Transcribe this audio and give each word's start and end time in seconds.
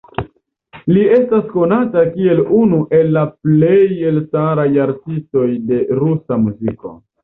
Li 0.95 1.03
estas 1.17 1.43
konata 1.51 2.07
kiel 2.17 2.43
unu 2.61 2.81
el 3.03 3.15
la 3.19 3.27
plej 3.37 3.79
elstaraj 4.15 4.69
artistoj 4.91 5.49
de 5.73 5.83
rusa 6.05 6.45
muziko. 6.47 7.01